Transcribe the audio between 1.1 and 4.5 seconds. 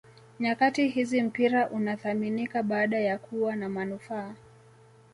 mpira unathaminika baada ya kuwa na manufaa